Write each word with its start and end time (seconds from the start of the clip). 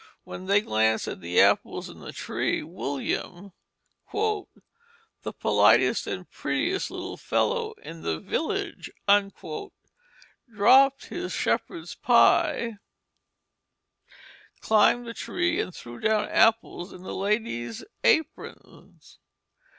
When 0.23 0.47
they 0.47 0.61
glanced 0.61 1.07
at 1.07 1.21
the 1.21 1.39
apples 1.39 1.87
in 1.87 1.99
the 1.99 2.11
tree 2.11 2.63
William, 2.63 3.53
"the 4.11 5.31
politest 5.39 6.07
and 6.07 6.27
prettiest 6.27 6.89
little 6.89 7.17
fellow 7.17 7.73
in 7.83 8.01
the 8.01 8.19
village," 8.19 8.89
dropped 10.49 11.05
his 11.05 11.33
shepherd's 11.33 11.93
pipe, 11.93 12.71
climbed 14.59 15.05
the 15.05 15.13
tree, 15.13 15.61
and 15.61 15.71
threw 15.71 15.99
down 15.99 16.27
apples 16.29 16.91
in 16.91 17.03
the 17.03 17.13
ladies' 17.13 17.83
aprons. 18.03 19.19